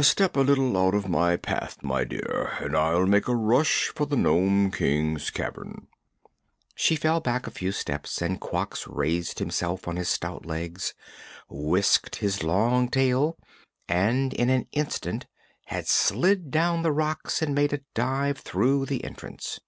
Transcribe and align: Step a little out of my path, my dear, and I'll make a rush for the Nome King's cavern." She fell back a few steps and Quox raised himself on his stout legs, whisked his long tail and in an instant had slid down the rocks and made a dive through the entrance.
Step 0.00 0.34
a 0.36 0.40
little 0.40 0.76
out 0.76 0.96
of 0.96 1.08
my 1.08 1.36
path, 1.36 1.80
my 1.80 2.02
dear, 2.02 2.56
and 2.58 2.76
I'll 2.76 3.06
make 3.06 3.28
a 3.28 3.36
rush 3.36 3.92
for 3.94 4.04
the 4.04 4.16
Nome 4.16 4.72
King's 4.72 5.30
cavern." 5.30 5.86
She 6.74 6.96
fell 6.96 7.20
back 7.20 7.46
a 7.46 7.52
few 7.52 7.70
steps 7.70 8.20
and 8.20 8.40
Quox 8.40 8.88
raised 8.88 9.38
himself 9.38 9.86
on 9.86 9.94
his 9.94 10.08
stout 10.08 10.44
legs, 10.44 10.92
whisked 11.48 12.16
his 12.16 12.42
long 12.42 12.88
tail 12.88 13.38
and 13.88 14.34
in 14.34 14.50
an 14.50 14.66
instant 14.72 15.26
had 15.66 15.86
slid 15.86 16.50
down 16.50 16.82
the 16.82 16.90
rocks 16.90 17.40
and 17.40 17.54
made 17.54 17.72
a 17.72 17.78
dive 17.94 18.38
through 18.38 18.86
the 18.86 19.04
entrance. 19.04 19.60